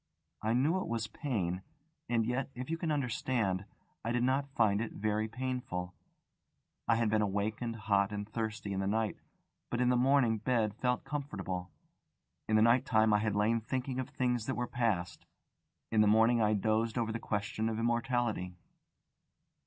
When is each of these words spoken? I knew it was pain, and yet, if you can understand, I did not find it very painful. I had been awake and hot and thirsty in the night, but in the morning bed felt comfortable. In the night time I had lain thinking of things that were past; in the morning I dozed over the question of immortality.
I 0.41 0.53
knew 0.53 0.79
it 0.81 0.87
was 0.87 1.05
pain, 1.05 1.61
and 2.09 2.25
yet, 2.25 2.49
if 2.55 2.71
you 2.71 2.77
can 2.79 2.91
understand, 2.91 3.65
I 4.03 4.11
did 4.11 4.23
not 4.23 4.49
find 4.55 4.81
it 4.81 4.93
very 4.93 5.27
painful. 5.27 5.93
I 6.87 6.95
had 6.95 7.07
been 7.07 7.21
awake 7.21 7.61
and 7.61 7.75
hot 7.75 8.11
and 8.11 8.27
thirsty 8.27 8.73
in 8.73 8.79
the 8.79 8.87
night, 8.87 9.17
but 9.69 9.79
in 9.79 9.89
the 9.89 9.95
morning 9.95 10.39
bed 10.39 10.73
felt 10.73 11.03
comfortable. 11.03 11.69
In 12.49 12.55
the 12.55 12.63
night 12.63 12.83
time 12.87 13.13
I 13.13 13.19
had 13.19 13.35
lain 13.35 13.61
thinking 13.61 13.99
of 13.99 14.09
things 14.09 14.47
that 14.47 14.55
were 14.55 14.65
past; 14.65 15.27
in 15.91 16.01
the 16.01 16.07
morning 16.07 16.41
I 16.41 16.55
dozed 16.55 16.97
over 16.97 17.11
the 17.11 17.19
question 17.19 17.69
of 17.69 17.77
immortality. 17.77 18.55